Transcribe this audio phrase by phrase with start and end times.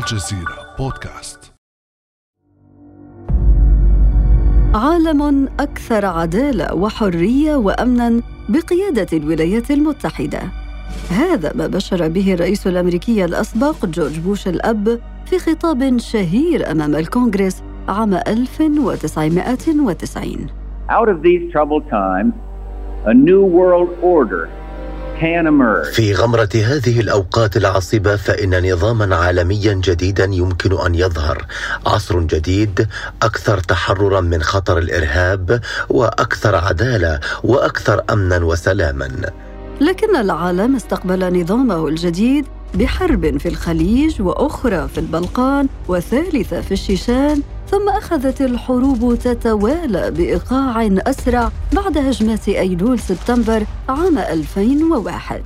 [0.00, 1.52] الجزيرة بودكاست.
[4.74, 10.40] عالم أكثر عدالة وحرية وأمنا بقيادة الولايات المتحدة.
[11.10, 17.62] هذا ما بشر به الرئيس الأمريكي الأسبق جورج بوش الأب في خطاب شهير أمام الكونغرس
[17.88, 20.46] عام 1990
[20.90, 22.32] Out of these troubled times,
[23.06, 24.48] a new world order
[25.92, 31.46] في غمرة هذه الأوقات العصبة فإن نظاما عالميا جديدا يمكن أن يظهر.
[31.86, 32.88] عصر جديد
[33.22, 39.08] أكثر تحررا من خطر الإرهاب وأكثر عدالة وأكثر أمنا وسلاما.
[39.80, 47.88] لكن العالم استقبل نظامه الجديد بحرب في الخليج وأخرى في البلقان وثالثة في الشيشان ثم
[47.88, 55.42] أخذت الحروب تتوالى بإيقاع أسرع بعد هجمات أيلول سبتمبر عام 2001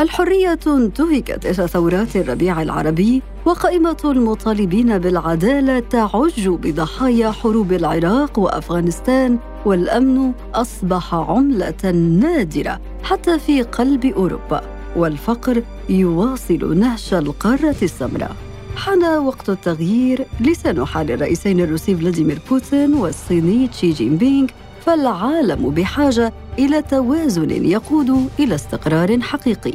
[0.00, 10.32] الحرية انتهكت إثر ثورات الربيع العربي وقائمة المطالبين بالعدالة تعج بضحايا حروب العراق وأفغانستان والأمن
[10.54, 14.79] أصبح عملة نادرة حتى في قلب أوروبا.
[14.96, 18.36] والفقر يواصل نهش القارة السمراء.
[18.76, 24.48] حان وقت التغيير لسان حال الرئيسين الروسي فلاديمير بوتين والصيني تشي جين بينغ
[24.86, 29.72] فالعالم بحاجة إلى توازن يقود إلى استقرار حقيقي.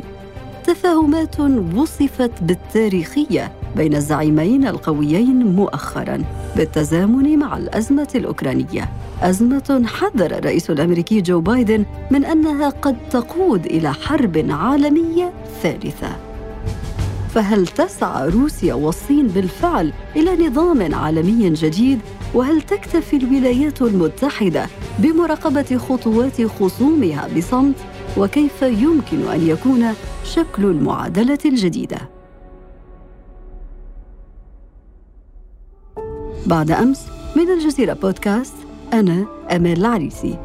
[0.64, 1.40] تفاهمات
[1.76, 6.24] وصفت بالتاريخية بين الزعيمين القويين مؤخرا
[6.56, 8.90] بالتزامن مع الأزمة الأوكرانية.
[9.22, 16.16] أزمة حذر الرئيس الأمريكي جو بايدن من أنها قد تقود إلى حرب عالمية ثالثة.
[17.30, 22.00] فهل تسعى روسيا والصين بالفعل إلى نظام عالمي جديد؟
[22.34, 24.68] وهل تكتفي الولايات المتحدة
[25.00, 27.76] بمراقبة خطوات خصومها بصمت؟
[28.18, 29.86] وكيف يمكن أن يكون
[30.24, 32.15] شكل المعادلة الجديدة؟
[36.46, 38.54] بعد أمس من الجزيرة بودكاست
[38.94, 40.38] أنا امال العريسي.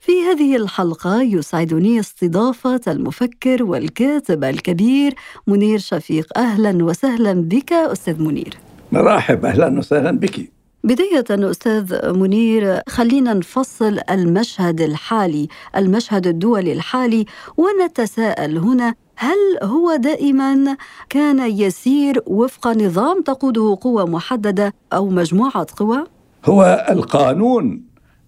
[0.00, 5.14] في هذه الحلقة يسعدني استضافة المفكر والكاتب الكبير
[5.46, 6.38] منير شفيق.
[6.38, 8.58] أهلا وسهلا بك أستاذ منير.
[8.92, 10.52] مرحب أهلا وسهلا بك.
[10.84, 17.24] بداية أستاذ منير خلينا نفصل المشهد الحالي المشهد الدولي الحالي
[17.56, 20.76] ونتساءل هنا هل هو دائما
[21.08, 26.04] كان يسير وفق نظام تقوده قوة محددة أو مجموعة قوى؟
[26.44, 27.82] هو القانون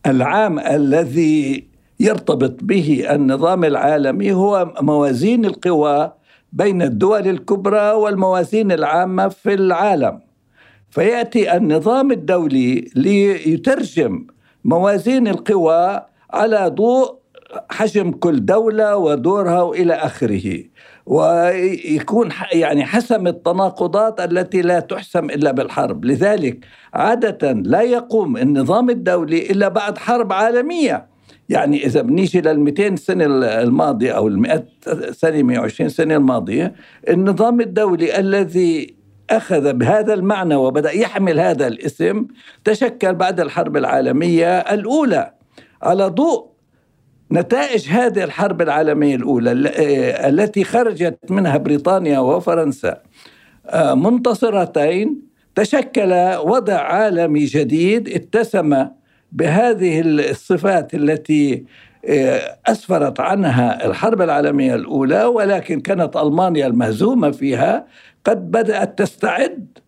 [0.07, 1.69] العام الذي
[2.01, 6.13] يرتبط به النظام العالمي هو موازين القوى
[6.53, 10.26] بين الدول الكبرى والموازين العامة في العالم
[10.91, 14.27] فيأتي النظام الدولي ليترجم
[14.65, 17.17] موازين القوى على ضوء
[17.71, 20.65] حجم كل دولة ودورها والى آخره
[21.07, 26.65] ويكون يعني حسم التناقضات التي لا تحسم إلا بالحرب، لذلك
[26.95, 31.07] عادة لا يقوم النظام الدولي إلا بعد حرب عالمية.
[31.49, 34.65] يعني إذا بنيجي لل 200 سنة الماضية أو ال 100
[35.11, 36.75] سنه 120 سنة الماضية،
[37.09, 38.96] النظام الدولي الذي
[39.31, 42.27] أخذ بهذا المعنى وبدأ يحمل هذا الاسم
[42.65, 45.33] تشكل بعد الحرب العالمية الأولى.
[45.83, 46.47] على ضوء
[47.33, 53.03] نتائج هذه الحرب العالمية الأولى آه، التي خرجت منها بريطانيا وفرنسا
[53.67, 55.23] آه، منتصرتين
[55.55, 56.13] تشكل
[56.45, 58.87] وضع عالمي جديد اتسم
[59.33, 61.65] بهذه الصفات التي
[62.09, 67.87] آه، أسفرت عنها الحرب العالمية الأولى ولكن كانت ألمانيا المهزومة فيها.
[68.27, 69.79] قد بدأت تستعد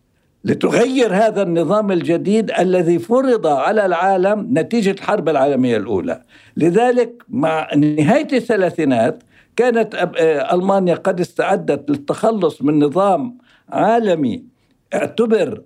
[0.45, 6.23] لتغير هذا النظام الجديد الذي فرض على العالم نتيجة الحرب العالمية الأولى.
[6.57, 9.23] لذلك مع نهاية الثلاثينات
[9.57, 13.39] كانت آه، ألمانيا قد استعدت للتخلص من نظام
[13.69, 14.45] عالمي
[14.95, 15.63] اعتبر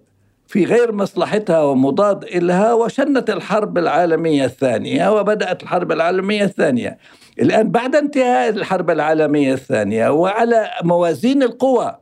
[0.47, 6.99] في غير مصلحتها ومضاد إلها وشنت الحرب العالمية الثانية وبدأت الحرب العالمية الثانية.
[7.41, 12.02] الآن بعد انتهاء الحرب العالمية الثانية وعلى موازين القوى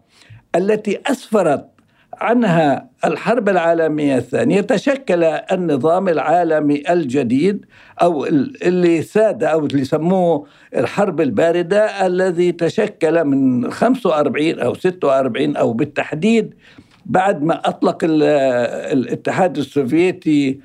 [0.56, 1.67] التي أسفرت
[2.20, 7.67] عنها الحرب العالمية الثانية تشكل النظام العالمي الجديد
[8.02, 15.73] أو اللي ساد أو اللي سموه الحرب الباردة الذي تشكل من 45 أو 46 أو
[15.73, 16.55] بالتحديد
[17.06, 20.61] بعد ما أطلق الاتحاد السوفيتي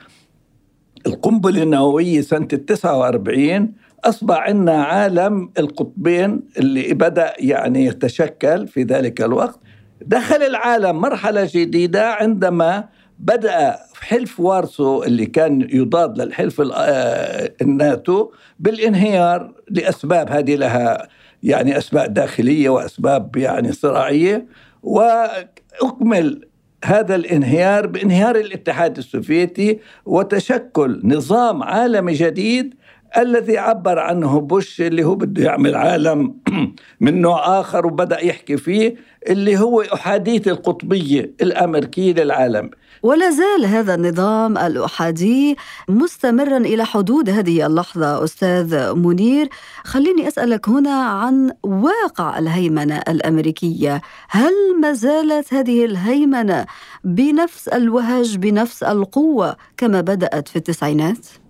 [1.08, 3.74] القنبلة النووية سنة 49
[4.06, 9.60] أصبح عندنا عالم القطبين اللي بدأ يعني يتشكل في ذلك الوقت.
[10.02, 12.90] دخل العالم مرحلة جديدة عندما
[13.20, 21.08] بدأ حلف وارسو اللي كان يضاد للحلف آه، الناتو بالانهيار لأسباب هذه لها
[21.44, 24.46] يعني أسباب داخلية وأسباب يعني صراعية
[24.84, 26.48] وأكمل
[26.86, 32.76] هذا الانهيار بانهيار الاتحاد السوفيتي وتشكل نظام عالمي جديد
[33.18, 36.36] الذي عبر عنه بوش اللي هو بده يعمل عالم
[37.00, 38.96] من نوع آخر وبدأ يحكي فيه
[39.30, 42.70] اللي هو أحادية القطبية الأمريكية للعالم.
[43.04, 45.56] ولا زال هذا النظام الأحادي
[45.90, 48.24] مستمرا إلى حدود هذه اللحظة.
[48.24, 49.50] أستاذ منير
[49.84, 54.02] خليني أسألك هنا عن واقع الهيمنة الأمريكية.
[54.30, 56.66] هل ما زالت هذه الهيمنة
[57.04, 61.45] بنفس الوهج بنفس القوة كما بدأت في التسعينات؟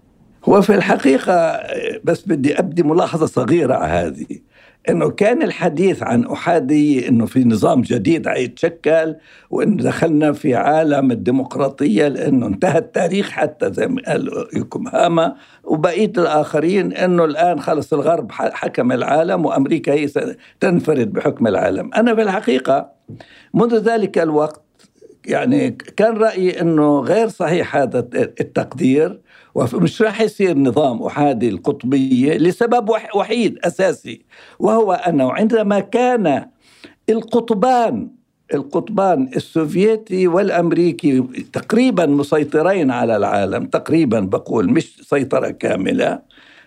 [0.50, 1.60] هو في الحقيقة
[2.04, 4.26] بس بدي أبدي ملاحظة صغيرة على هذه
[4.90, 9.16] إنه كان الحديث عن أحادي إنه في نظام جديد حيتشكل
[9.50, 16.94] وإن دخلنا في عالم الديمقراطية لإنه انتهى التاريخ حتى زي ما قال يوكوهاما وبقية الآخرين
[16.94, 20.08] إنه الآن خلص الغرب حكم العالم وأمريكا هي
[20.60, 22.92] تنفرد بحكم العالم، أنا في الحقيقة
[23.54, 24.62] منذ ذلك الوقت
[25.26, 29.20] يعني كان رأيي إنه غير صحيح هذا التقدير
[29.56, 34.22] ومش راح يصير نظام أحادي القطبية لسبب وحيد أساسي
[34.60, 36.46] وهو أنه عندما كان
[37.10, 38.10] القطبان
[38.54, 41.22] القطبان السوفيتي والأمريكي
[41.54, 46.20] تقريبا مسيطرين على العالم تقريبا بقول مش سيطرة كاملة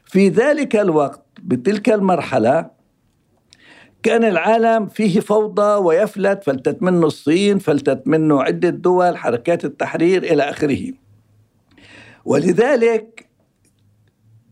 [0.05, 2.70] في ذلك الوقت بتلك المرحلة
[4.02, 10.43] كان العالم فيه فوضى ويفلت فلتت منه الصين فلتت منه عدة دول حركات التحرير إلى
[10.43, 10.93] آخره.
[12.28, 13.28] ولذلك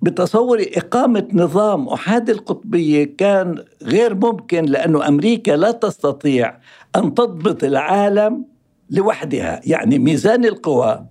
[0.03, 6.59] بتصور إقامة نظام أحادي القطبية كان غير ممكن لأنه أمريكا لا تستطيع
[6.97, 8.45] أن تضبط العالم
[8.91, 11.07] لوحدها يعني ميزان القوى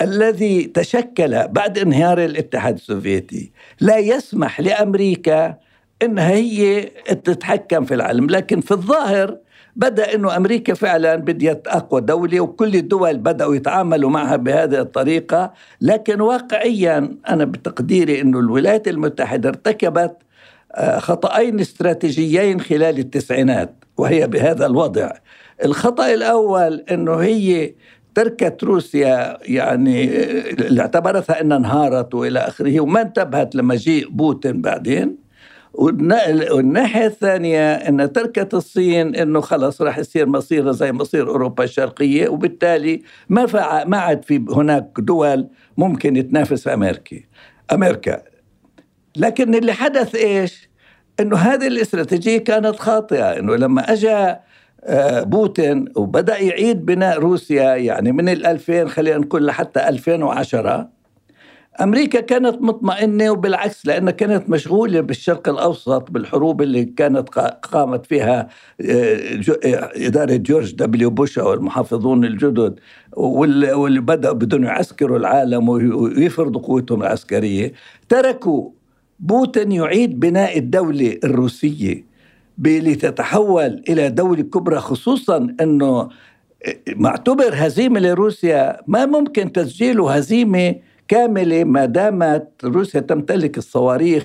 [0.00, 5.56] الذي تشكل بعد انهيار الاتحاد السوفيتي لا يسمح لأمريكا
[6.02, 6.82] أنها هي
[7.24, 9.38] تتحكم في العالم لكن في الظاهر
[9.76, 15.52] بدأ إنه أمريكا فعلا بديت أقوى دولة وكل الدول بدأوا يتعاملوا معها بهذه الطريقة.
[15.80, 20.16] لكن واقعيا أنا بتقديري إنه الولايات المتحدة ارتكبت
[20.74, 25.10] آه، خطأين استراتيجيين خلال التسعينات وهي بهذا الوضع.
[25.64, 27.74] الخطأ الأول أنه هي
[28.14, 30.04] تركت روسيا يعني
[30.50, 35.16] اللي آه، اعتبرتها أنها انهارت وإلى آخره وما انتبهت لمجيء بوتين بعدين.
[35.74, 43.02] والناحية الثانية أن تركت الصين أنه خلص راح يصير مصيرها زي مصير أوروبا الشرقية وبالتالي
[43.28, 47.20] ما فع ما عاد في هناك دول ممكن تنافس أمريكا
[47.72, 48.22] أمريكا.
[49.16, 50.68] لكن اللي حدث إيش؟
[51.20, 54.40] أنه هذه الاستراتيجية كانت خاطئة أنه لما أجا
[54.84, 60.88] آه، بوتين وبدأ يعيد بناء روسيا يعني من ال 2000 خلينا نقول لحتى 2010
[61.80, 67.28] أمريكا كانت مطمئنة وبالعكس لأنها كانت مشغولة بالشرق الأوسط بالحروب اللي كانت
[67.62, 68.48] قامت فيها
[68.80, 72.80] آه، آه، إدارة جورج دبليو بوش أو المحافظون الجدد
[73.16, 77.72] واللي بداوا بدهم يعسكروا العالم ويفرضوا قوتهم العسكرية.
[78.08, 78.70] تركوا
[79.20, 82.04] بوتين يعيد بناء الدولة الروسية
[82.58, 86.08] لتتحول إلى دولة كبرى خصوصا إنه آه،
[86.96, 90.74] معتبر هزيمة لروسيا ما ممكن تسجيله هزيمة
[91.08, 94.24] كاملة ما دامت روسيا تمتلك الصواريخ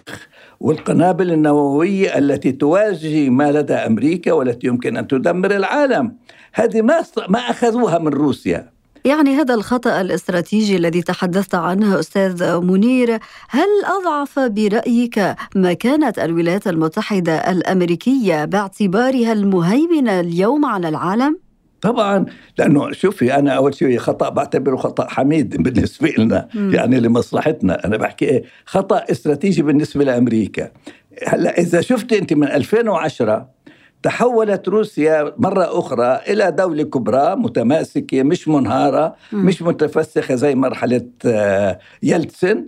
[0.60, 6.16] والقنابل النووية التي تواجه ما لدى أمريكا والتي يمكن أن تدمر العالم
[6.54, 13.20] هذه ما ما أخذوها من روسيا يعني هذا الخطأ الاستراتيجي الذي تحدثت عنه أستاذ منير
[13.50, 21.47] هل أضعف برأيك مكانة الولايات المتحدة الأمريكية باعتبارها المهيمنة اليوم على العالم؟
[21.82, 22.26] طبعا
[22.58, 26.74] لأنه شوفي أنا أول شيء خطأ بعتبره خطأ حميد بالنسبة لنا م.
[26.74, 27.86] يعني لمصلحتنا.
[27.86, 30.72] أنا بحكي إيه خطأ استراتيجي بالنسبة لأمريكا.
[31.28, 33.50] هلأ إذا شفت أنت من 2010
[34.04, 39.46] تحولت روسيا مرة أخرى إلى دولة كبرى متماسكة مش منهارة م.
[39.46, 42.66] مش متفسخة زي مرحلة آه، يلتسن.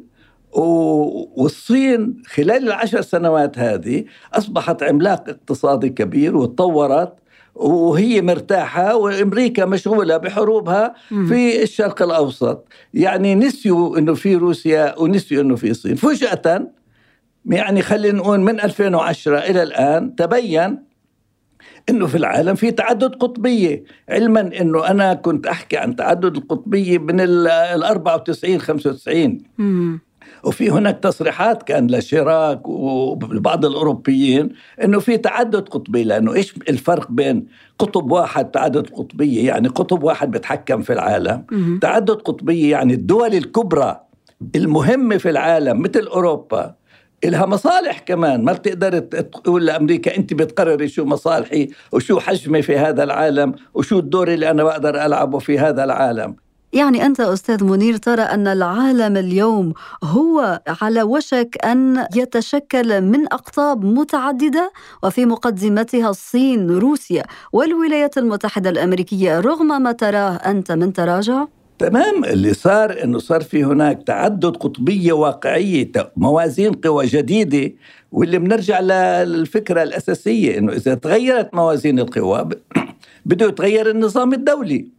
[0.51, 7.13] والصين خلال العشر سنوات هذه أصبحت عملاق اقتصادي كبير وتطورت.
[7.55, 12.67] وهي مرتاحة وأمريكا مشغولة بحروبها في الشرق الأوسط.
[12.93, 15.95] يعني نسيوا أنه في روسيا ونسيوا أنه في الصين.
[15.95, 16.67] فجأة
[17.45, 20.83] يعني خلينا نقول من 2010 إلى الآن تبين
[21.89, 23.83] إنه في العالم في تعدد قطبية.
[24.09, 27.47] علما إنه أنا كنت أحكي عن تعدد القطبية من ال
[27.83, 29.41] 94 95
[30.43, 34.50] وفي هناك تصريحات كان لشيراك وبعض الأوروبيين
[34.84, 37.48] أنه في تعدد قطبي لأنه إيش الفرق بين
[37.79, 41.46] قطب واحد تعدد قطبية؟ يعني قطب واحد بيتحكم في العالم.
[41.81, 44.01] تعدد قطبية يعني الدول الكبرى
[44.55, 46.75] المهمة في العالم مثل أوروبا.
[47.24, 48.43] إلها مصالح كمان.
[48.43, 54.34] ما بتقدر تقول لأمريكا أنت بتقرري شو مصالحي وشو حجمي في هذا العالم وشو الدور
[54.34, 56.36] اللي أنا بقدر ألعبه في هذا العالم.
[56.73, 59.73] يعني أنت أستاذ منير ترى أن العالم اليوم
[60.03, 64.71] هو على وشك أن يتشكل من أقطاب متعددة
[65.03, 67.23] وفي مقدمتها الصين روسيا
[67.53, 71.45] والولايات المتحدة الأمريكية رغم ما تراه أنت من تراجع؟
[71.79, 77.73] تمام اللي صار إنه صار في هناك تعدد قطبية واقعية موازين قوى جديدة
[78.11, 82.49] واللي بنرجع للفكرة الأساسية إنه إذا تغيرت موازين القوى
[83.25, 84.98] بده يتغير النظام الدولي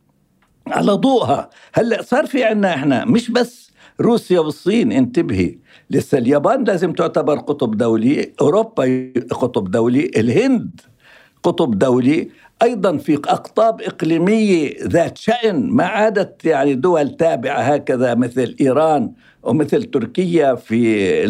[0.72, 1.50] على ضوءها.
[1.74, 4.92] هلا صار في عنا إحنا مش بس روسيا والصين.
[4.92, 5.58] انتبهي
[5.90, 10.80] لسه اليابان لازم تعتبر قطب دولي أوروبا قطب دولي الهند
[11.42, 12.28] قطب دولي.
[12.62, 19.12] أيضا في أقطاب إقليمية ذات شأن ما عادت يعني دول تابعة هكذا مثل إيران
[19.42, 21.24] ومثل تركيا في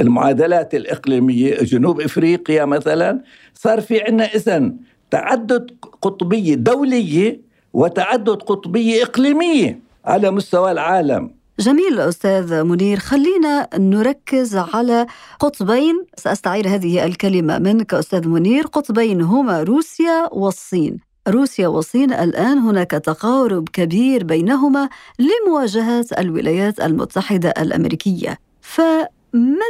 [0.00, 3.22] المعادلات الإقليمية جنوب إفريقيا مثلا.
[3.54, 4.72] صار في عندنا اذا
[5.10, 5.70] تعدد
[6.02, 7.40] قطبية دولية
[7.72, 11.30] وتعدد قطبيه اقليميه على مستوى العالم.
[11.60, 15.06] جميل أستاذ منير خلينا نركز على
[15.40, 16.04] قطبين.
[16.16, 18.66] سأستعير هذه الكلمة منك أستاذ منير.
[18.66, 20.98] قطبين هما روسيا والصين.
[21.28, 24.88] روسيا والصين الآن هناك تقارب كبير بينهما
[25.18, 28.38] لمواجهة الولايات المتحدة الأمريكية.
[28.60, 29.08] فما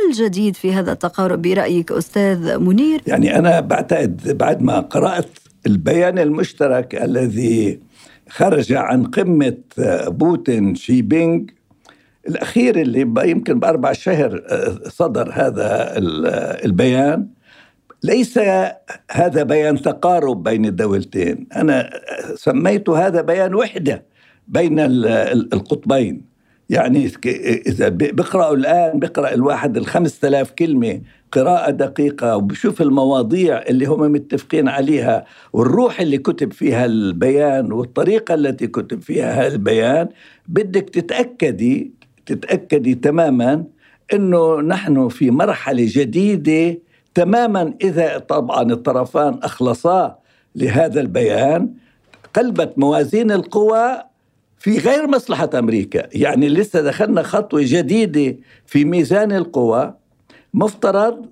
[0.08, 5.28] الجديد في هذا التقارب برأيك أستاذ منير؟ يعني أنا بعتقد بعد ما قرأت
[5.66, 7.80] البيان المشترك الذي
[8.28, 9.56] خرج عن قمة
[10.06, 11.42] بوتين شي بينغ
[12.28, 15.92] الأخير اللي يمكن بأربع شهر آه، صدر هذا
[16.64, 17.28] البيان.
[18.02, 18.38] ليس
[19.10, 21.46] هذا بيان تقارب بين الدولتين.
[21.56, 21.90] أنا
[22.34, 24.04] سميت هذا بيان وحدة
[24.48, 26.31] بين القطبين.
[26.72, 27.10] يعني
[27.66, 31.00] إذا بقرأوا الآن بقرأ الواحد الخمس تلاف كلمة
[31.32, 38.66] قراءة دقيقة وبشوف المواضيع اللي هم متفقين عليها والروح اللي كتب فيها البيان والطريقة التي
[38.66, 40.08] كتب فيها البيان
[40.48, 41.92] بدك تتأكدي
[42.26, 43.64] تتأكدي تماما
[44.14, 46.78] إنه نحن في مرحلة جديدة
[47.14, 47.74] تماما.
[47.84, 50.18] إذا طبعا الطرفان أخلصا
[50.56, 51.74] لهذا البيان
[52.34, 54.11] قلبت موازين القوى
[54.62, 59.94] في غير مصلحة أمريكا، يعني لسه دخلنا خطوة جديدة في ميزان القوى.
[60.54, 61.26] مفترض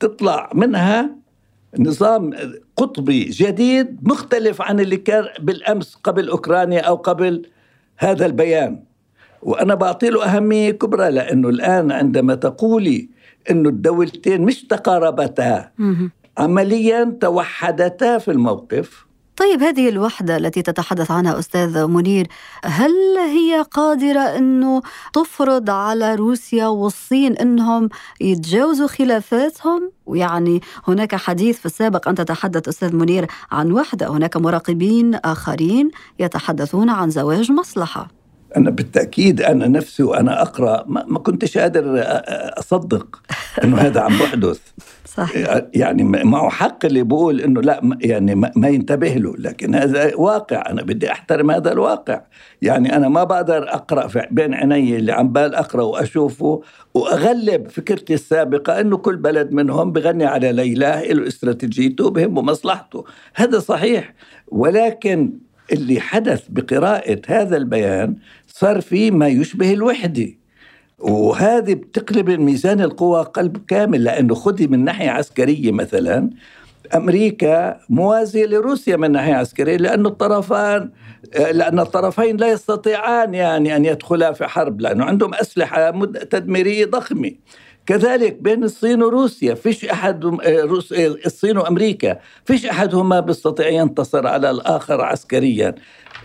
[0.00, 1.10] تطلع منها
[1.78, 2.30] نظام
[2.76, 7.46] قطبي جديد مختلف عن اللي كان بالأمس قبل أوكرانيا أو قبل
[7.96, 8.82] هذا البيان.
[9.42, 13.08] وأنا بعطي له أهمية كبرى لأنه الآن عندما تقولي
[13.50, 15.70] أنه الدولتين مش تقاربتا
[16.38, 19.06] عمليا توحدتا في الموقف
[19.38, 22.26] طيب هذه الوحدة التي تتحدث عنها أستاذ منير
[22.64, 27.88] هل هي قادرة أنه تفرض على روسيا والصين أنهم
[28.20, 35.14] يتجاوزوا خلافاتهم؟ ويعني هناك حديث في السابق أنت تتحدث أستاذ منير عن وحدة هناك مراقبين
[35.14, 38.08] آخرين يتحدثون عن زواج مصلحة
[38.56, 41.84] أنا بالتأكيد أنا نفسي وأنا أقرأ ما كنتش قادر
[42.58, 43.22] أصدق
[43.64, 44.60] أنه هذا عم بحدث
[45.18, 45.32] صح.
[45.74, 50.70] يعني معه حق اللي بقول إنه لا يعني ما ينتبه له لكن هذا واقع.
[50.70, 52.22] أنا بدي أحترم هذا الواقع.
[52.62, 56.62] يعني أنا ما بقدر في بين عيني اللي عم بال أقرأ وأشوفه
[56.94, 63.04] وأغلب فكرتي السابقة إنه كل بلد منهم بغني على ليلاه له إستراتيجيته بهمه مصلحته.
[63.34, 64.14] هذا صحيح.
[64.48, 70.28] ولكن اللي حدث بقراءة هذا البيان صار في ما يشبه الوحدة.
[70.98, 76.30] وهذه بتقلب ميزان القوى قلب كامل لأنه خذي من ناحية عسكرية مثلا
[76.94, 80.90] أمريكا موازية لروسيا من ناحية عسكرية لأن الطرفان
[81.52, 85.90] لأن الطرفين لا يستطيعان يعني أن يدخلا في حرب لأنه عندهم أسلحة
[86.30, 87.32] تدميرية ضخمة.
[87.88, 90.92] كذلك بين الصين وروسيا فيش أحد روس
[91.26, 95.74] الصين وأمريكا فيش أحدهما بيستطيع ينتصر على الآخر عسكريا.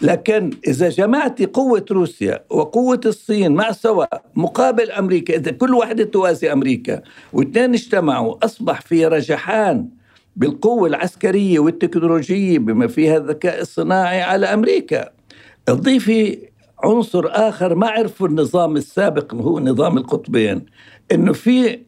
[0.01, 4.05] لكن إذا جمعت قوة روسيا وقوة الصين مع سوا
[4.35, 7.01] مقابل أمريكا إذا كل واحدة توازي أمريكا
[7.33, 9.87] واثنين اجتمعوا أصبح في رجحان
[10.35, 15.09] بالقوة العسكرية والتكنولوجية بما فيها الذكاء الصناعي على أمريكا.
[15.69, 16.52] اضيفي
[16.83, 20.65] عنصر آخر ما عرفوا النظام السابق هو نظام القطبين
[21.11, 21.79] إنه في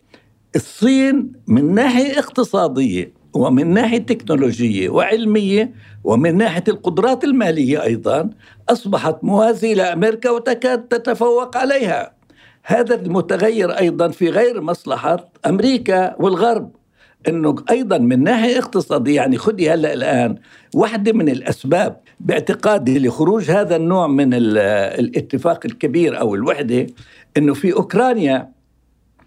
[0.56, 5.74] الصين من ناحية اقتصادية ومن ناحية تكنولوجية وعلمية
[6.04, 8.30] ومن ناحية القدرات المالية أيضا
[8.70, 12.16] أصبحت موازية لأمريكا وتكاد تتفوق عليها.
[12.64, 16.72] هذا المتغير أيضا في غير مصلحة أمريكا والغرب
[17.28, 20.36] إنه أيضا من ناحية اقتصادية يعني خدي هلأ الآن
[20.74, 26.88] واحدة من الأسباب باعتقادي لخروج هذا النوع من الاتفاق الكبير أو الوحدة
[27.38, 28.52] إنه في أوكرانيا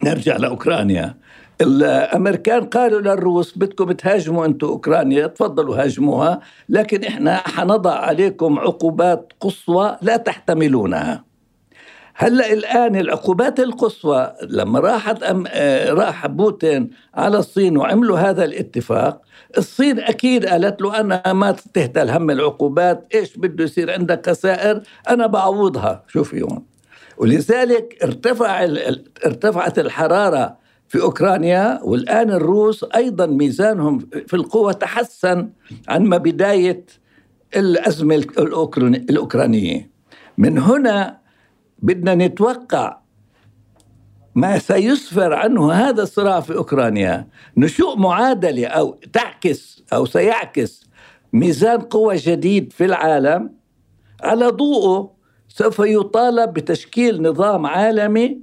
[0.04, 1.14] نرجع لأوكرانيا
[1.60, 9.96] الأمريكان قالوا للروس بدكم تهاجموا أنتم أوكرانيا تفضلوا هاجموها لكن إحنا حنضع عليكم عقوبات قصوى
[10.02, 11.27] لا تحتملونها.
[12.20, 19.22] هلأ الآن العقوبات القصوى لما راحت أم آه راح بوتين على الصين وعملوا هذا الاتفاق
[19.58, 25.26] الصين أكيد قالت له أنا ما تهتل هم العقوبات إيش بده يصير عندك خسائر؟ أنا
[25.26, 26.04] بعوضها.
[26.08, 26.64] شوفي هون
[27.18, 28.64] ولذلك ارتفع
[29.26, 30.56] ارتفعت الحرارة
[30.88, 35.50] في أوكرانيا والآن الروس أيضا ميزانهم في القوة تحسن
[35.88, 36.84] عن ما بداية
[37.56, 39.90] الأزمة الأوكرانية.
[40.38, 41.18] من هنا
[41.78, 42.98] بدنا نتوقع
[44.34, 47.28] ما سيسفر عنه هذا الصراع في أوكرانيا.
[47.56, 50.84] نشوء معادلة أو تعكس أو سيعكس
[51.32, 53.50] ميزان قوى جديد في العالم.
[54.22, 55.10] على ضوءه
[55.48, 58.40] سوف يطالب بتشكيل نظام عالمي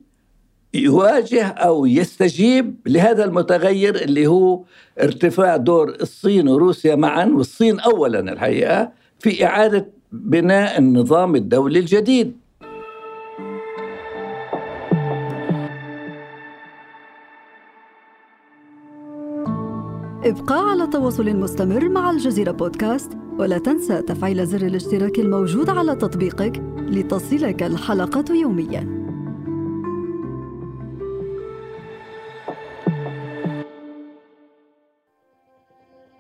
[0.74, 4.64] يواجه أو يستجيب لهذا المتغير اللي هو
[5.02, 12.38] ارتفاع دور الصين وروسيا معا والصين اولا الحقيقة في إعادة بناء النظام الدولي الجديد.
[20.26, 26.62] ابقى على تواصل مستمر مع الجزيرة بودكاست ولا تنسى تفعيل زر الاشتراك الموجود على تطبيقك
[26.78, 29.06] لتصلك الحلقة يومياً.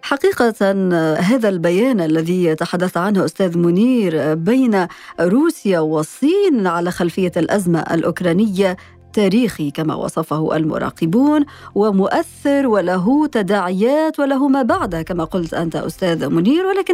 [0.01, 0.55] حقيقة
[1.19, 4.87] هذا البيان الذي يتحدث عنه أستاذ منير بين
[5.19, 8.77] روسيا والصين على خلفية الأزمة الأوكرانية
[9.15, 11.45] تاريخي كما وصفه المراقبون
[11.75, 16.65] ومؤثر وله تداعيات وله ما بعد كما قلت أنت أستاذ منير.
[16.65, 16.93] ولكن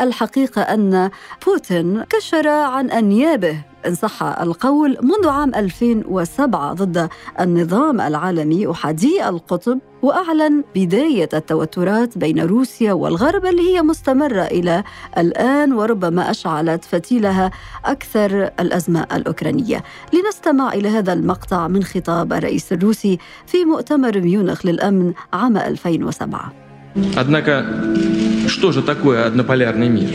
[0.00, 1.10] الحقيقة أن
[1.46, 3.56] بوتين كشر عن أنيابه.
[3.86, 7.08] إن صح القول منذ عام 2007 ضد
[7.40, 14.83] النظام العالمي أحادي القطب وأعلن بداية التوترات بين روسيا والغرب اللي هي مستمرة إلى
[15.17, 17.51] الآن وربما أشعلت فتيلها
[17.85, 23.17] أكثر الأزمة الأوكرانية لنستمع إلى هذا المقطع من خطاب الرئيس الروسي
[23.47, 26.53] في مؤتمر ميونخ للأمن عام 2007
[27.17, 27.65] Однако,
[28.47, 30.11] что же такое однополярный мир?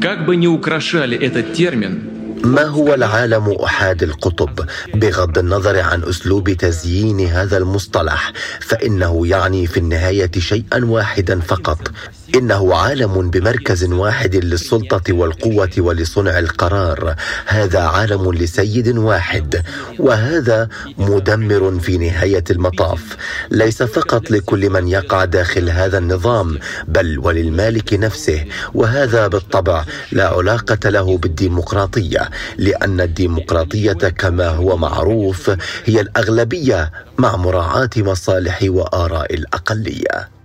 [0.00, 6.51] Как бы ни украшали этот термин, ما هو العالم أحاد القطب؟ بغض النظر عن أسلوب
[6.51, 11.91] تزيين هذا المصطلح فإنه يعني في النهاية شيئا واحدا فقط.
[12.35, 17.15] إنه عالم بمركز واحد للسلطة والقوة ولصنع القرار.
[17.45, 19.63] هذا عالم لسيد واحد
[19.99, 23.17] وهذا مدمر في نهاية المطاف.
[23.51, 28.45] ليس فقط لكل من يقع داخل هذا النظام بل وللمالك نفسه.
[28.73, 35.51] وهذا بالطبع لا علاقة له بالديمقراطية لأن الديمقراطية كما هو معروف
[35.85, 40.38] هي الأغلبية مع مراعاة مصالح وآراء الأقلية.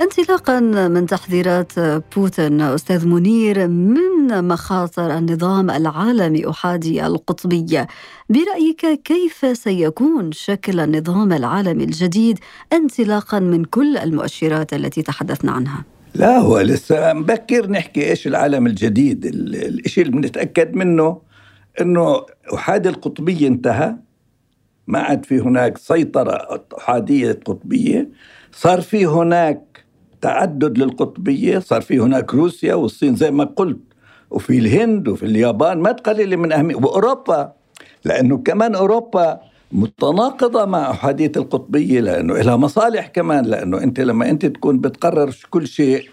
[0.00, 1.72] انطلاقا من تحذيرات
[2.16, 2.60] بوتين.
[2.60, 7.86] أستاذ منير من مخاطر النظام العالمي أحادي القطبية؟
[8.30, 12.38] برأيك كيف سيكون شكل النظام العالمي الجديد
[12.72, 15.84] انطلاقا من كل المؤشرات التي تحدثنا عنها؟
[16.14, 19.26] لا هو لسه مبكر نحكي إيش العالم الجديد.
[19.26, 21.20] الشيء اللي بنتأكد منه
[21.80, 23.96] إنه أحادي القطبية انتهى.
[24.86, 28.08] ما عاد في هناك سيطرة أحادية قطبية.
[28.52, 29.69] صار في هناك
[30.20, 33.78] تعدد للقطبية صار في هناك روسيا والصين زي ما قلت
[34.30, 37.52] وفي الهند وفي اليابان ما تقلل من أهمية وأوروبا
[38.04, 39.40] لأنه كمان أوروبا
[39.72, 45.66] متناقضة مع أحادية القطبية لأنه لها مصالح كمان لأنه أنت لما أنت تكون بتقرر كل
[45.66, 46.08] شيء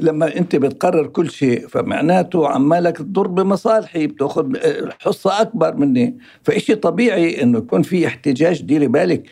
[0.00, 4.52] لما أنت بتقرر كل شيء فمعناته عمالك تضر بمصالحي بتأخذ
[5.00, 6.18] حصة أكبر مني.
[6.42, 9.22] فإشي طبيعي إنه يكون في احتجاج ديري بالك.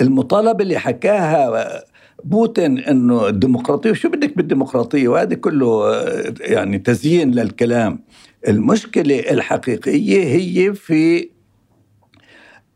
[0.00, 1.82] المطالبة اللي حكاها
[2.24, 5.92] بوتين إنه الديمقراطية شو بدك بالديمقراطية؟ وهذا كله
[6.40, 8.04] يعني تزيين للكلام.
[8.48, 11.28] المشكلة الحقيقية هي في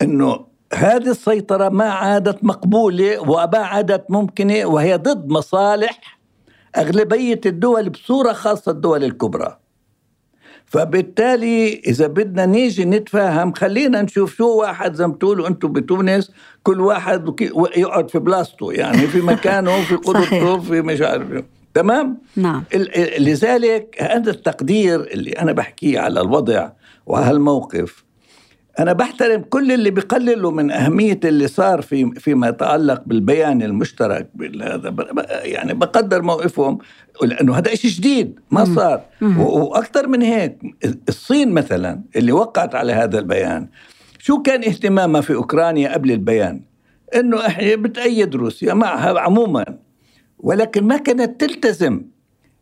[0.03, 6.19] إنه هذه السيطرة ما عادت مقبولة وما عادت ممكنة وهي ضد مصالح
[6.77, 9.59] أغلبية الدول بصورة خاصة الدول الكبرى.
[10.77, 16.31] فبالتالي إذا بدنا نيجي نتفاهم خلينا نشوف شو واحد زي ما بتقولوا أنتم بتونس
[16.63, 17.35] كل واحد
[17.77, 22.65] يقعد في بلاصته يعني في مكانه في قدرته في مش عارف تمام؟ نعم.
[23.19, 26.71] لذلك هذا التقدير اللي أنا بحكيه على الوضع
[27.07, 28.05] وهالموقف
[28.79, 34.31] أنا بحترم كل اللي بيقللوا من أهمية اللي صار في فيما يتعلق بالبيان المشترك
[34.63, 34.95] هذا
[35.43, 36.79] يعني بقدر موقفهم
[37.23, 39.03] لأنه هذا شيء جديد ما صار.
[39.39, 40.59] وأكثر من هيك
[41.09, 43.69] الصين مثلا اللي وقعت على هذا البيان
[44.19, 46.61] شو كان اهتمامها في أوكرانيا قبل البيان؟
[47.15, 49.65] أنه إحنا بتأيد روسيا معها عموما
[50.39, 52.03] ولكن ما كانت تلتزم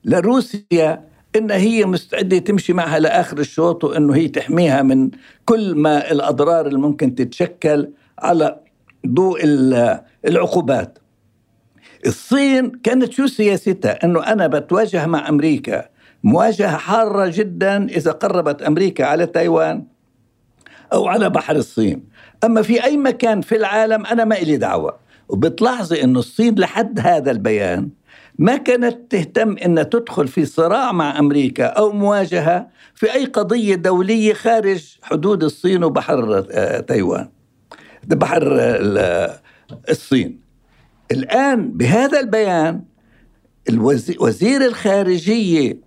[0.04, 5.10] لروسيا إن هي مستعدة تمشي معها لآخر الشوط وإنه هي تحميها من
[5.44, 8.60] كل ما الأضرار اللي ممكن تتشكل على
[9.06, 9.40] ضوء
[10.24, 10.98] العقوبات.
[12.06, 15.88] الصين كانت شو سياستها؟ إنه أنا بتواجه مع أمريكا.
[16.24, 19.84] مواجهة حارة جدا إذا قربت أمريكا على تايوان
[20.92, 22.04] أو على بحر الصين.
[22.44, 24.96] أما في أي مكان في العالم أنا ما إلي دعوة.
[25.28, 27.88] وبتلاحظي إنه الصين لحد هذا البيان
[28.38, 34.32] ما كانت تهتم أن تدخل في صراع مع أمريكا أو مواجهة في أي قضية دولية
[34.32, 37.28] خارج حدود الصين وبحر آه، تايوان
[38.06, 39.40] بحر آه،
[39.90, 40.40] الصين.
[41.12, 42.84] الآن بهذا البيان
[44.20, 45.78] وزير الخارجية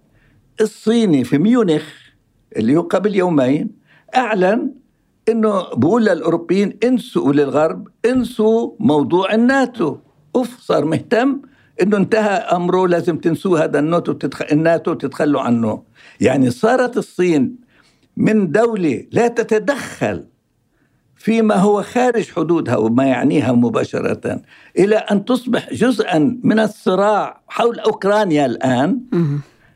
[0.62, 1.84] الصيني في ميونخ
[2.58, 3.70] اللي هو قبل يومين
[4.16, 4.72] أعلن
[5.30, 9.98] إنه بقول للأوروبيين انسوا للغرب انسوا موضوع الناتو.
[10.36, 11.42] أوف صار مهتم
[11.82, 14.42] إنه انتهى أمره لازم تنسوه هذا الناتو وتتخ...
[14.52, 15.84] الناتو وتتخلوا عنه.
[16.22, 17.56] يعني صارت الصين
[18.18, 20.24] من دولة لا تتدخل
[21.16, 24.42] فيما هو خارج حدودها وما يعنيها مباشرة
[24.78, 29.00] إلى أن تصبح جزءا من الصراع حول أوكرانيا الآن.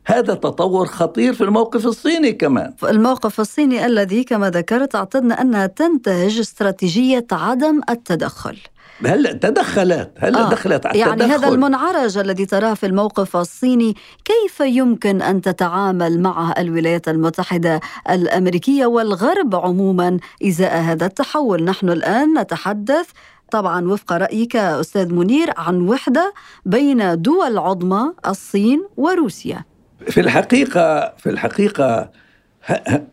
[0.04, 6.38] هذا تطور خطير في الموقف الصيني كمان الموقف الصيني الذي كما ذكرت اعتدنا أنها تنتهج
[6.38, 8.58] استراتيجية عدم التدخل
[9.06, 10.50] هلا تدخلت هلا آه.
[10.50, 11.32] دخلت على يعني التدخل.
[11.32, 18.86] هذا المنعرج الذي تراه في الموقف الصيني كيف يمكن أن تتعامل معه الولايات المتحدة الأمريكية
[18.86, 23.06] والغرب عموما إزاء هذا التحول نحن الآن نتحدث
[23.50, 26.34] طبعا وفق رأيك أستاذ منير عن وحدة
[26.66, 29.71] بين دول عظمى الصين وروسيا
[30.08, 32.10] في الحقيقة في الحقيقة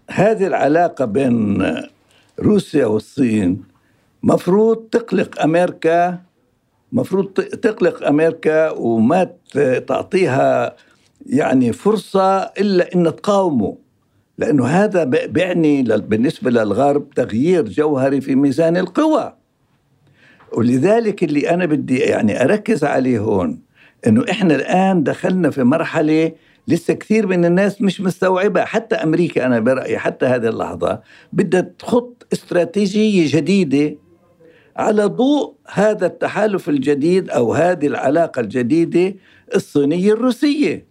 [0.09, 1.65] هذه العلاقة بين
[2.39, 3.63] روسيا والصين
[4.23, 6.19] مفروض تقلق أمريكا
[6.91, 9.29] مفروض تقلق أمريكا وما
[9.87, 10.75] تعطيها
[11.25, 13.77] يعني فرصة إلا أن تقاومه
[14.37, 19.33] لأنه هذا بيعني بالنسبة للغرب تغيير جوهري في ميزان القوى.
[20.53, 23.61] ولذلك اللي أنا بدي يعني أركز عليه هون
[24.07, 26.31] أنه إحنا الآن دخلنا في مرحلة
[26.69, 28.65] لسه كثير من الناس مش مستوعبة.
[28.65, 31.01] حتى أمريكا أنا برأيي حتى هذه اللحظة
[31.33, 33.97] بدها تخط استراتيجية جديدة
[34.77, 39.15] على ضوء هذا التحالف الجديد أو هذه العلاقة الجديدة
[39.55, 40.87] الصينية الروسية.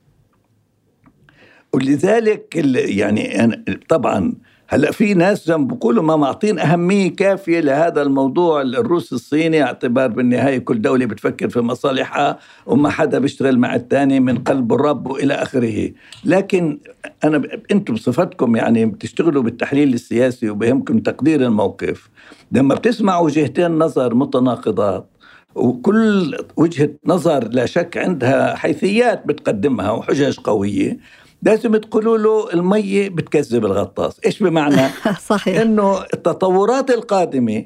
[1.73, 3.55] ولذلك يعني
[3.89, 4.35] طبعا
[4.71, 10.59] هلا في ناس جنب بيقولوا ما معطين أهمية كافية لهذا الموضوع الروسي الصيني اعتبار بالنهاية
[10.59, 15.91] كل دولة بتفكر في مصالحها وما حدا بيشتغل مع الثاني من قلب الرب وإلى آخره.
[16.25, 16.79] لكن
[17.25, 22.09] أنا أنتم بصفتكم يعني بتشتغلوا بالتحليل السياسي وبهمكم تقدير الموقف.
[22.53, 25.07] لما بتسمعوا وجهتين نظر متناقضات
[25.55, 30.99] وكل وجهة نظر لا شك عندها حيثيات بتقدمها وحجج قوية
[31.43, 34.21] لازم تقولوا له المية بتكذب الغطاس.
[34.27, 34.89] إيش بمعنى؟
[35.31, 35.61] صحيح.
[35.61, 37.65] إنه التطورات القادمة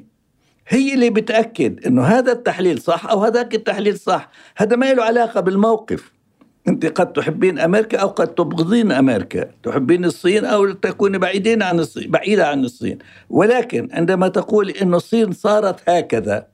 [0.67, 4.29] هي اللي بتأكد إنه هذا التحليل صح أو هذاك التحليل صح.
[4.57, 6.11] هذا ما له علاقة بالموقف.
[6.67, 9.49] أنت قد تحبين أمريكا أو قد تبغضين أمريكا.
[9.63, 12.99] تحبين الصين أو تكوني بعيدين عن الصين بعيدة عن الصين.
[13.29, 16.47] ولكن عندما تقول إن الصين صارت هكذا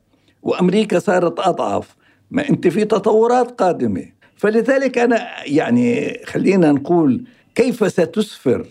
[0.43, 1.95] وأمريكا صارت أضعف
[2.31, 4.18] ما أنت في تطورات قادمة.
[4.39, 7.23] فلذلك أنا يعني خلينا نقول
[7.55, 8.65] كيف ستسفر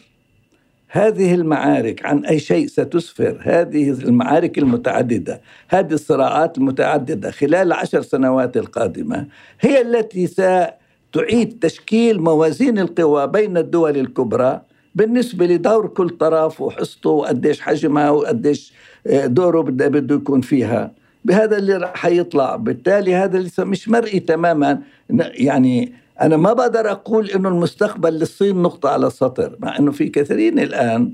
[0.89, 8.57] هذه المعارك؟ عن أي شيء ستسفر هذه المعارك المتعددة؟ هذه الصراعات المتعددة خلال العشر سنوات
[8.57, 9.27] القادمة
[9.61, 14.61] هي التي ستعيد تشكيل موازين القوى بين الدول الكبرى
[14.95, 18.73] بالنسبة لدور كل طرف وحصته وقديش حجمها وقديش
[19.07, 20.93] آه، دوره بده يكون فيها.
[21.29, 24.81] بهذا اللي راح يطلع بالتالي هذا لسه مش مرئي تماما.
[25.21, 30.59] يعني أنا ما بقدر أقول إنه المستقبل للصين نقطة على السطر مع إنه في كثيرين
[30.59, 31.13] الآن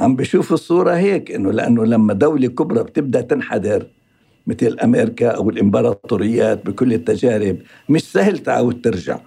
[0.00, 3.86] عم بيشوفوا الصورة هيك إنه لأنه لما دولة كبرى بتبدأ تنحدر
[4.46, 7.56] مثل أمريكا أو الإمبراطوريات بكل التجارب
[7.88, 9.18] مش سهل تعود ترجع.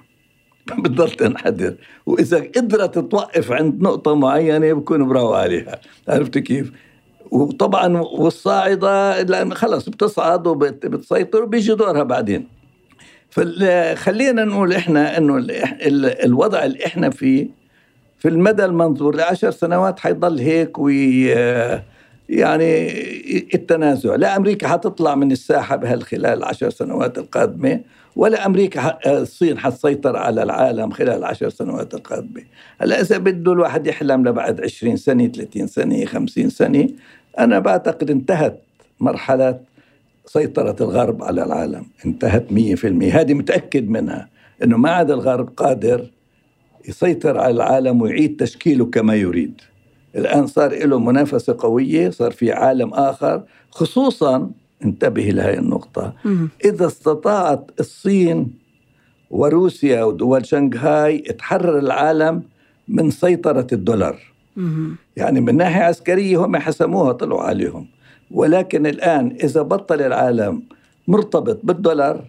[0.80, 1.76] بتضل تنحدر.
[2.06, 5.80] وإذا قدرت توقف عند نقطة معينة بكون برافو عليها.
[6.08, 6.72] عرفت كيف؟
[7.32, 12.48] وطبعا والصاعدة لأن خلص بتصعد وبتسيطر وبيجي دورها بعدين.
[13.30, 15.46] فخلينا نقول إحنا إنه
[16.24, 17.48] الوضع اللي إحنا فيه
[18.20, 21.26] في المدى المنظور لعشر سنوات حيضل هيك وي
[22.30, 22.88] يعني
[23.56, 24.16] التنازع.
[24.16, 27.82] لا أمريكا حتطلع من الساحة بهالخلال العشر سنوات القادمة
[28.16, 32.42] ولا أمريكا الصين حتسيطر على العالم خلال العشر سنوات القادمة.
[32.82, 36.88] هلأ إذا بده الواحد يحلم لبعد 20 سنة 30 سنة 50 سنة
[37.40, 38.62] أنا بعتقد انتهت
[39.00, 39.60] مرحلة
[40.26, 41.86] سيطرة الغرب على العالم.
[42.06, 44.30] انتهت 100% هذه متأكد منها
[44.64, 46.10] أنه ما عاد الغرب قادر
[46.88, 49.62] يسيطر على العالم ويعيد تشكيله كما يريد.
[50.16, 53.44] الآن صار له منافسة قوية صار في عالم آخر.
[53.72, 54.52] خصوصا
[54.86, 56.14] انتبه لهي النقطة.
[56.66, 58.54] إذا استطاعت الصين
[59.30, 62.44] وروسيا ودول شنغهاي تحرر العالم
[62.88, 64.31] من سيطرة الدولار.
[65.18, 67.88] يعني من ناحية عسكرية هم حسموها طلعوا عليهم.
[68.32, 70.64] ولكن الآن إذا بطل العالم
[71.08, 72.26] مرتبط بالدولار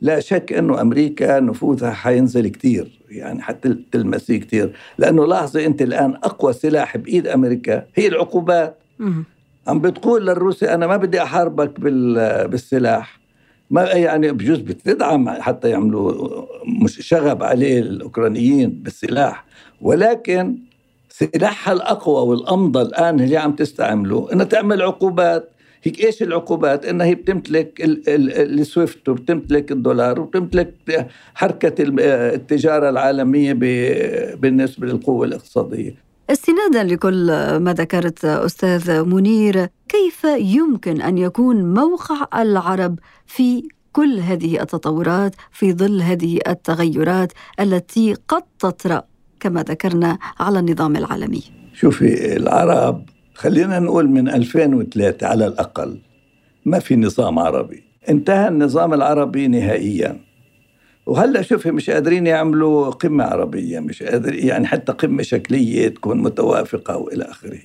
[0.00, 6.14] لا شك أنه أمريكا نفوذها حينزل كثير يعني حتى تلمسيه كثير لأنه لاحظي أنت الآن
[6.14, 8.78] أقوى سلاح بإيد أمريكا هي العقوبات.
[9.66, 11.80] عم بتقول للروسي أنا ما بدي أحاربك
[12.50, 13.20] بالسلاح.
[13.70, 16.44] ما يعني بجوز بتدعم حتى يعملوا
[16.84, 19.44] مش شغب عليه الأوكرانيين بالسلاح.
[19.80, 20.58] ولكن
[21.20, 25.50] سلاحها الأقوى والأمضى الآن اللي عم تستعمله إنها تعمل عقوبات
[25.82, 30.74] هيك إيش العقوبات؟ انها هي بتمتلك السويفت وبتمتلك الدولار وبتمتلك
[31.34, 31.74] حركة
[32.34, 33.52] التجارة العالمية
[34.34, 35.94] بالنسبة للقوة الاقتصادية.
[36.30, 44.62] استنادا لكل ما ذكرت أستاذ منير، كيف يمكن أن يكون موقع العرب في كل هذه
[44.62, 49.09] التطورات في ظل هذه التغيرات التي قد تطرأ
[49.40, 51.42] كما ذكرنا على النظام العالمي؟
[51.74, 55.98] شوفي العرب خلينا نقول من 2003 على الأقل
[56.64, 57.82] ما في نظام عربي.
[58.08, 60.20] انتهى النظام العربي نهائيا.
[61.06, 66.96] وهلأ شوفي مش قادرين يعملوا قمة عربية مش قادر يعني حتى قمة شكلية تكون متوافقة
[66.96, 67.58] وإلى آخره.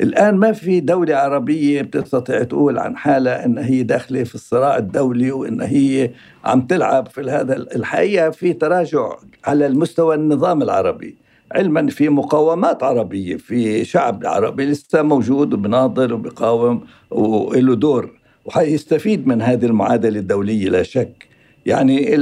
[0.00, 5.32] الآن ما في دولة عربية بتستطيع تقول عن حالها أن هي داخلة في الصراع الدولي
[5.32, 6.10] وأن هي
[6.44, 9.12] عم تلعب في هذا الحقيقة في تراجع
[9.44, 11.16] على المستوى النظام العربي.
[11.52, 18.10] علما في مقاومات عربية في شعب عربي لسه موجود وبناضل وبقاوم وله دور
[18.44, 21.26] وحيستفيد من هذه المعادلة الدولية لا شك.
[21.66, 22.14] يعني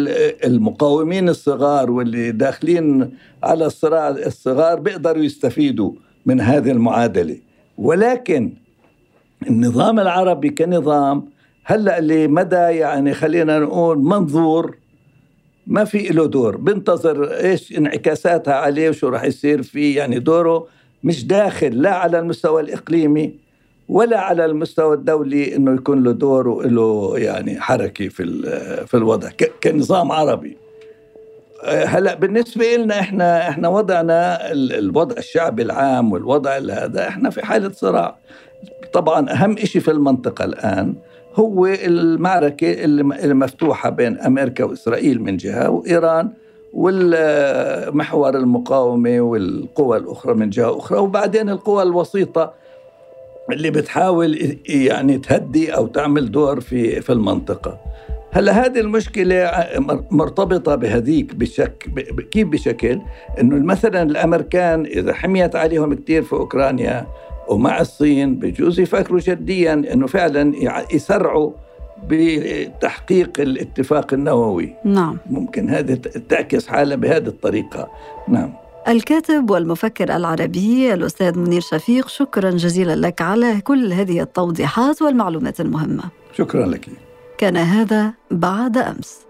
[0.44, 3.10] المقاومين الصغار واللي داخلين
[3.42, 5.92] على الصراع الصغار بيقدروا يستفيدوا
[6.26, 7.36] من هذه المعادلة.
[7.80, 8.52] ولكن
[9.50, 11.28] النظام العربي كنظام
[11.64, 14.76] هلأ لمدى يعني خلينا نقول منظور
[15.66, 16.56] ما في له دور.
[16.56, 19.96] بنتظر إيش انعكاساتها عليه وشو راح يصير فيه.
[19.96, 20.66] يعني دوره
[21.04, 23.34] مش داخل لا على المستوى الإقليمي
[23.88, 28.24] ولا على المستوى الدولي إنه يكون له دور وله يعني حركة في
[28.86, 29.30] في الوضع
[29.62, 30.56] كنظام عربي.
[31.64, 38.16] هلا بالنسبة لنا إحنا إحنا وضعنا الوضع الشعبي العام والوضع هذا إحنا في حالة صراع.
[38.92, 40.94] طبعا أهم شيء في المنطقة الآن
[41.34, 46.32] هو المعركة المفتوحة بين أمريكا وإسرائيل من جهة وإيران
[46.72, 52.52] والمحور المقاومة والقوى الأخرى من جهة أخرى وبعدين القوى الوسيطة
[53.52, 57.78] اللي بتحاول يعني تهدي أو تعمل دور في في المنطقة.
[58.32, 59.50] هلا هذه المشكلة
[60.10, 61.86] مرتبطة بهذيك بشك
[62.30, 63.00] كيف بشكل؟
[63.40, 67.06] إنه مثلا الأمريكان إذا حميت عليهم كثير في أوكرانيا
[67.48, 70.52] ومع الصين بجوز يفكروا جديا إنه فعلا
[70.94, 71.52] يسرعوا
[72.08, 74.74] بتحقيق الاتفاق النووي.
[74.84, 75.18] نعم.
[75.30, 75.94] ممكن هذه
[76.28, 77.88] تعكس حالها بهذه الطريقة.
[78.28, 78.52] نعم.
[78.88, 86.02] الكاتب والمفكر العربي الأستاذ منير شفيق شكرا جزيلا لك على كل هذه التوضيحات والمعلومات المهمة.
[86.32, 86.88] شكرا لك.
[87.40, 89.29] كان هذا بعد أمس.